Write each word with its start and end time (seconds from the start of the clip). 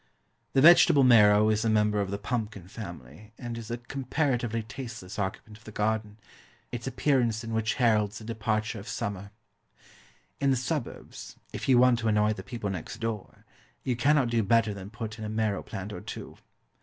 The 0.53 0.61
VEGETABLE 0.61 1.03
MARROW 1.03 1.49
is 1.49 1.63
a 1.63 1.69
member 1.69 2.01
of 2.01 2.09
the 2.09 2.17
pumpkin 2.17 2.67
family 2.67 3.33
and 3.37 3.55
is 3.55 3.69
a 3.69 3.77
comparatively 3.77 4.63
tasteless 4.63 5.19
occupant 5.19 5.59
of 5.59 5.63
the 5.63 5.71
garden, 5.71 6.17
its 6.71 6.87
appearance 6.87 7.43
in 7.43 7.53
which 7.53 7.75
heralds 7.75 8.17
the 8.17 8.23
departure 8.23 8.79
of 8.79 8.87
summer. 8.87 9.29
In 10.39 10.49
the 10.49 10.57
suburbs, 10.57 11.35
if 11.53 11.69
you 11.69 11.77
want 11.77 11.99
to 11.99 12.07
annoy 12.07 12.33
the 12.33 12.41
people 12.41 12.71
next 12.71 12.97
door, 12.97 13.45
you 13.83 13.95
cannot 13.95 14.31
do 14.31 14.41
better 14.41 14.73
than 14.73 14.89
put 14.89 15.19
in 15.19 15.23
a 15.23 15.29
marrow 15.29 15.61
plant 15.61 15.93
or 15.93 16.01
two. 16.01 16.35